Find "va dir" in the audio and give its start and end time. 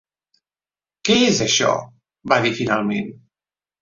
2.33-2.57